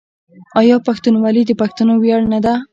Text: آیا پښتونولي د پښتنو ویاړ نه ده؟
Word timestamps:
آیا 0.59 0.75
پښتونولي 0.87 1.41
د 1.47 1.51
پښتنو 1.61 1.93
ویاړ 2.01 2.21
نه 2.33 2.39
ده؟ 2.45 2.53